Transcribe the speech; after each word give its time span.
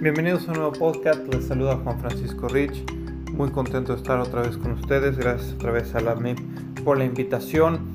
Bienvenidos 0.00 0.48
a 0.48 0.52
un 0.52 0.56
nuevo 0.60 0.72
podcast, 0.72 1.20
les 1.30 1.46
saluda 1.46 1.76
Juan 1.76 2.00
Francisco 2.00 2.48
Rich, 2.48 2.90
muy 3.32 3.50
contento 3.50 3.92
de 3.92 3.98
estar 3.98 4.18
otra 4.18 4.40
vez 4.40 4.56
con 4.56 4.72
ustedes, 4.72 5.18
gracias 5.18 5.52
otra 5.52 5.72
vez 5.72 5.94
a 5.94 6.00
la 6.00 6.14
MIP 6.14 6.38
por 6.82 6.96
la 6.96 7.04
invitación. 7.04 7.92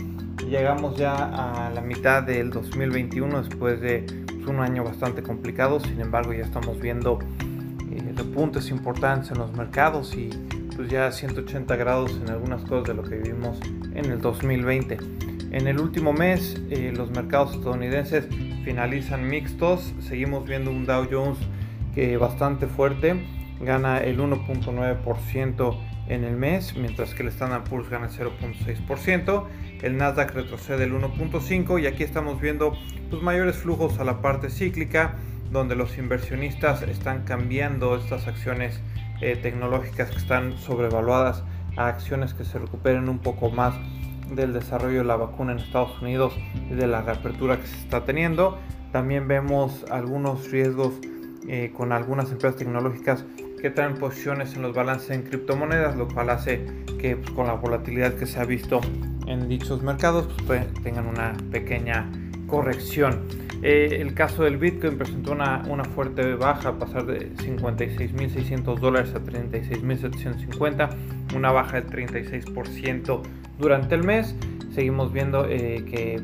Llegamos 0.48 0.98
ya 0.98 1.16
a 1.16 1.72
la 1.72 1.82
mitad 1.82 2.22
del 2.22 2.52
2021 2.52 3.42
después 3.42 3.82
de 3.82 4.06
pues, 4.28 4.46
un 4.46 4.60
año 4.60 4.84
bastante 4.84 5.24
complicado, 5.24 5.80
sin 5.80 6.00
embargo 6.00 6.32
ya 6.32 6.44
estamos 6.44 6.80
viendo 6.80 7.18
eh, 7.92 8.14
repuntes 8.16 8.70
importantes 8.70 9.32
en 9.32 9.40
los 9.40 9.52
mercados 9.54 10.16
y 10.16 10.30
pues 10.76 10.88
ya 10.92 11.12
180 11.12 11.76
grados 11.76 12.22
en 12.22 12.30
algunas 12.30 12.62
cosas 12.66 12.84
de 12.84 12.94
lo 12.94 13.02
que 13.02 13.16
vivimos 13.16 13.58
en 13.96 14.06
el 14.12 14.22
2020. 14.22 15.00
En 15.50 15.68
el 15.68 15.80
último 15.80 16.14
mes 16.14 16.62
eh, 16.70 16.94
los 16.96 17.10
mercados 17.10 17.56
estadounidenses 17.56 18.28
finalizan 18.64 19.28
mixtos, 19.28 19.92
seguimos 20.02 20.46
viendo 20.46 20.70
un 20.70 20.86
Dow 20.86 21.08
Jones 21.10 21.40
que 21.96 22.18
bastante 22.18 22.68
fuerte, 22.68 23.26
gana 23.62 24.00
el 24.00 24.20
1.9% 24.20 25.80
en 26.08 26.24
el 26.24 26.36
mes, 26.36 26.76
mientras 26.76 27.16
que 27.16 27.24
el 27.24 27.30
Standard 27.30 27.64
Poor's 27.64 27.90
gana 27.90 28.08
el 28.08 28.12
0.6%, 28.12 29.46
el 29.82 29.98
Nasdaq 29.98 30.36
retrocede 30.36 30.84
el 30.84 30.94
1.5% 30.94 31.82
y 31.82 31.88
aquí 31.88 32.04
estamos 32.04 32.40
viendo 32.40 32.78
pues, 33.10 33.24
mayores 33.24 33.56
flujos 33.56 33.98
a 34.00 34.04
la 34.04 34.22
parte 34.22 34.50
cíclica, 34.50 35.16
donde 35.52 35.76
los 35.76 35.98
inversionistas 35.98 36.82
están 36.84 37.24
cambiando 37.24 37.96
estas 37.96 38.28
acciones 38.28 38.82
eh, 39.22 39.38
tecnológicas 39.42 40.12
que 40.12 40.18
están 40.18 40.58
sobrevaluadas 40.58 41.44
a 41.78 41.88
acciones 41.88 42.34
que 42.34 42.44
se 42.44 42.60
recuperen 42.60 43.10
un 43.10 43.20
poco 43.20 43.50
más 43.50 43.76
del 44.34 44.54
desarrollo 44.54 45.00
de 45.00 45.06
la 45.06 45.16
vacuna 45.16 45.54
en 45.54 45.60
Estados 45.60 46.02
Unidos 46.02 46.34
y 46.70 46.74
de 46.74 46.88
la 46.88 47.02
reapertura 47.02 47.60
que 47.60 47.68
se 47.68 47.78
está 47.78 48.06
teniendo. 48.06 48.58
También 48.92 49.28
vemos 49.28 49.86
algunos 49.92 50.52
riesgos 50.52 50.94
eh, 51.48 51.72
con 51.76 51.92
algunas 51.92 52.32
empresas 52.32 52.58
tecnológicas 52.58 53.26
que 53.62 53.70
traen 53.70 53.96
posiciones 53.96 54.56
en 54.56 54.62
los 54.62 54.76
balances 54.76 55.12
en 55.12 55.24
criptomonedas, 55.24 55.96
lo 55.96 56.08
cual 56.08 56.30
hace 56.30 56.66
que 57.00 57.16
pues, 57.16 57.32
con 57.32 57.48
la 57.48 57.54
volatilidad 57.54 58.14
que 58.16 58.26
se 58.26 58.40
ha 58.40 58.46
visto 58.46 58.82
en 59.28 59.48
dichos 59.48 59.82
mercados 59.82 60.28
pues, 60.46 60.66
tengan 60.84 61.08
una 61.08 61.34
pequeña 61.52 62.12
corrección. 62.48 63.22
Eh, 63.64 63.98
el 64.02 64.14
caso 64.14 64.44
del 64.44 64.58
Bitcoin 64.58 64.98
presentó 64.98 65.32
una, 65.32 65.64
una 65.68 65.86
fuerte 65.86 66.36
baja, 66.36 66.78
pasar 66.78 67.06
de 67.06 67.32
56.600 67.36 68.80
dólares 68.80 69.14
a 69.16 69.20
36.750, 69.20 70.90
una 71.36 71.52
baja 71.52 71.82
del 71.82 72.12
36% 72.12 73.22
durante 73.58 73.96
el 73.96 74.04
mes. 74.04 74.36
Seguimos 74.76 75.14
viendo 75.14 75.48
eh, 75.50 75.86
que 75.90 76.22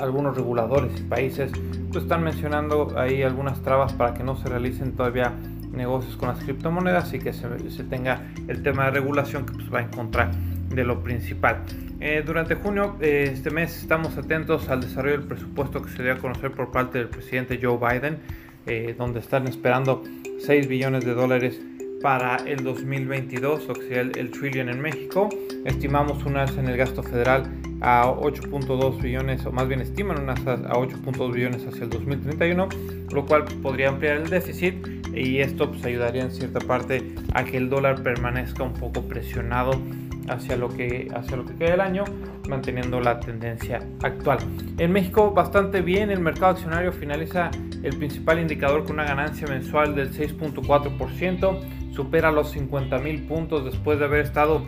algunos 0.00 0.36
reguladores 0.36 0.92
y 1.00 1.02
países 1.02 1.50
pues, 1.90 2.04
están 2.04 2.22
mencionando 2.22 2.96
ahí 2.96 3.24
algunas 3.24 3.60
trabas 3.62 3.92
para 3.92 4.14
que 4.14 4.22
no 4.22 4.36
se 4.36 4.48
realicen 4.48 4.92
todavía 4.92 5.34
negocios 5.72 6.16
con 6.16 6.28
las 6.28 6.38
criptomonedas 6.38 7.12
y 7.12 7.18
que 7.18 7.32
se, 7.32 7.48
tenga 7.90 8.22
el 8.46 8.62
tema 8.62 8.84
de 8.84 8.92
regulación 8.92 9.44
que 9.44 9.54
pues, 9.54 9.74
va 9.74 9.80
en 9.80 9.88
contra 9.88 10.30
de 10.68 10.84
lo 10.84 11.02
principal. 11.02 11.64
Eh, 11.98 12.22
durante 12.24 12.54
junio, 12.54 12.94
eh, 13.00 13.30
este 13.32 13.50
mes, 13.50 13.76
estamos 13.76 14.16
atentos 14.16 14.68
al 14.68 14.80
desarrollo 14.80 15.18
del 15.18 15.26
presupuesto 15.26 15.82
que 15.82 15.90
se 15.90 16.04
dio 16.04 16.12
a 16.12 16.18
conocer 16.18 16.52
por 16.52 16.70
parte 16.70 16.98
del 16.98 17.08
presidente 17.08 17.58
Joe 17.60 17.78
Biden, 17.78 18.18
eh, 18.66 18.94
donde 18.96 19.18
están 19.18 19.48
esperando 19.48 20.04
6 20.38 20.68
billones 20.68 21.04
de 21.04 21.14
dólares 21.14 21.60
para 22.02 22.36
el 22.46 22.62
2022, 22.64 23.68
lo 23.68 23.74
que 23.74 23.82
sería 23.82 24.00
el, 24.00 24.18
el 24.18 24.30
trillion 24.30 24.68
en 24.68 24.80
México. 24.80 25.28
Estimamos 25.64 26.24
un 26.24 26.36
alza 26.36 26.60
en 26.60 26.68
el 26.68 26.76
gasto 26.76 27.02
federal 27.02 27.44
a 27.80 28.06
8.2 28.06 29.00
billones, 29.00 29.44
o 29.46 29.52
más 29.52 29.68
bien 29.68 29.80
estiman 29.80 30.20
unas 30.20 30.40
a 30.46 30.56
8.2 30.56 31.32
billones 31.32 31.66
hacia 31.66 31.84
el 31.84 31.90
2031, 31.90 32.68
lo 33.12 33.26
cual 33.26 33.44
podría 33.62 33.88
ampliar 33.88 34.18
el 34.18 34.28
déficit 34.28 34.74
y 35.14 35.38
esto 35.38 35.70
pues, 35.70 35.84
ayudaría 35.84 36.22
en 36.22 36.30
cierta 36.30 36.60
parte 36.60 37.14
a 37.34 37.44
que 37.44 37.56
el 37.56 37.68
dólar 37.68 38.02
permanezca 38.02 38.62
un 38.62 38.74
poco 38.74 39.02
presionado 39.02 39.72
hacia 40.30 40.56
lo 40.56 40.68
que 40.68 41.08
hacia 41.14 41.36
lo 41.36 41.44
que 41.44 41.54
queda 41.54 41.74
el 41.74 41.80
año, 41.80 42.04
manteniendo 42.48 43.00
la 43.00 43.20
tendencia 43.20 43.80
actual. 44.02 44.38
En 44.78 44.92
México 44.92 45.32
bastante 45.32 45.80
bien, 45.80 46.10
el 46.10 46.20
mercado 46.20 46.52
accionario 46.52 46.92
finaliza 46.92 47.50
el 47.82 47.96
principal 47.96 48.38
indicador 48.38 48.84
con 48.84 48.92
una 48.94 49.04
ganancia 49.04 49.46
mensual 49.46 49.94
del 49.94 50.12
6.4%, 50.12 51.92
supera 51.92 52.32
los 52.32 52.50
50 52.50 52.98
mil 52.98 53.22
puntos 53.24 53.64
después 53.64 53.98
de 53.98 54.04
haber 54.04 54.20
estado 54.20 54.62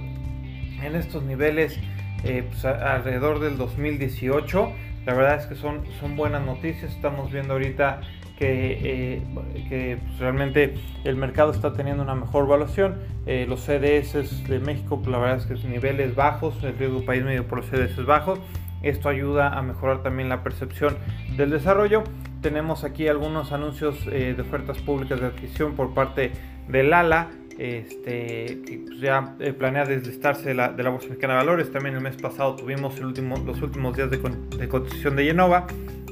en 0.82 0.96
estos 0.96 1.22
niveles 1.22 1.78
eh, 2.24 2.44
pues, 2.48 2.64
alrededor 2.64 3.40
del 3.40 3.56
2018. 3.56 4.72
La 5.06 5.14
verdad 5.14 5.36
es 5.36 5.46
que 5.46 5.54
son, 5.54 5.82
son 5.98 6.16
buenas 6.16 6.44
noticias. 6.44 6.92
Estamos 6.92 7.32
viendo 7.32 7.54
ahorita 7.54 8.00
que, 8.38 8.78
eh, 8.82 9.22
que 9.68 9.98
pues, 10.04 10.18
realmente 10.18 10.74
el 11.04 11.16
mercado 11.16 11.52
está 11.52 11.72
teniendo 11.72 12.02
una 12.02 12.14
mejor 12.14 12.44
evaluación. 12.44 12.96
Eh, 13.26 13.46
los 13.48 13.60
CDS 13.60 14.48
de 14.48 14.58
México, 14.60 14.98
pues, 14.98 15.08
la 15.08 15.18
verdad 15.18 15.38
es 15.38 15.46
que 15.46 15.56
son 15.56 15.70
niveles 15.70 16.14
bajos, 16.14 16.62
el 16.62 16.76
riesgo 16.76 17.04
país 17.04 17.24
medio 17.24 17.46
por 17.46 17.58
los 17.58 17.66
CDS 17.66 18.04
bajos. 18.04 18.40
Esto 18.82 19.08
ayuda 19.08 19.58
a 19.58 19.62
mejorar 19.62 20.02
también 20.02 20.28
la 20.28 20.42
percepción 20.42 20.96
del 21.36 21.50
desarrollo. 21.50 22.04
Tenemos 22.40 22.84
aquí 22.84 23.08
algunos 23.08 23.52
anuncios 23.52 24.06
de 24.06 24.34
ofertas 24.40 24.78
públicas 24.78 25.20
de 25.20 25.26
adquisición 25.26 25.74
por 25.74 25.92
parte 25.92 26.32
del 26.66 26.94
ALA 26.94 27.28
este, 27.60 28.62
que 28.64 28.82
pues, 28.86 29.00
ya 29.00 29.36
eh, 29.38 29.52
planea 29.52 29.84
deslistarse 29.84 30.48
de 30.48 30.54
la, 30.54 30.72
de 30.72 30.82
la 30.82 30.88
Bolsa 30.88 31.08
Mexicana 31.08 31.34
de 31.34 31.38
Valores. 31.40 31.70
También 31.70 31.94
el 31.94 32.00
mes 32.00 32.16
pasado 32.16 32.56
tuvimos 32.56 32.98
los 32.98 33.60
últimos 33.60 33.96
días 33.96 34.10
de, 34.10 34.18
de 34.58 34.68
cotización 34.68 35.14
de 35.16 35.26
Genova. 35.26 35.66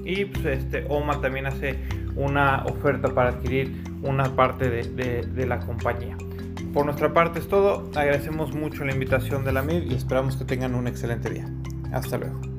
Y 0.05 0.27
pues, 0.27 0.45
este, 0.45 0.85
OMA 0.89 1.23
también 1.23 1.47
hace 1.47 1.79
una 2.17 2.65
oferta 2.67 3.09
para 3.15 3.31
adquirir 3.31 3.83
una 4.03 4.37
parte 4.37 4.69
de, 4.69 4.83
de, 4.83 5.23
de 5.23 5.47
la 5.47 5.59
compañía. 5.61 6.19
Por 6.75 6.85
nuestra 6.85 7.15
parte 7.15 7.39
es 7.39 7.49
todo. 7.49 7.91
Agradecemos 7.95 8.55
mucho 8.55 8.85
la 8.85 8.93
invitación 8.93 9.45
de 9.45 9.53
la 9.53 9.63
MIR 9.63 9.85
y 9.91 9.95
esperamos 9.95 10.37
que 10.37 10.45
tengan 10.45 10.75
un 10.75 10.87
excelente 10.87 11.31
día. 11.31 11.49
Hasta 11.93 12.19
luego. 12.19 12.58